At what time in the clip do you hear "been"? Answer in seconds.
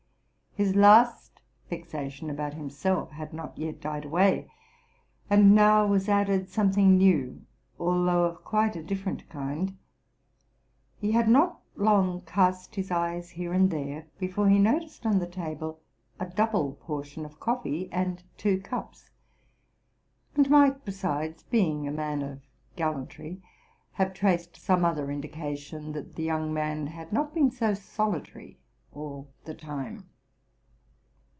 27.33-27.49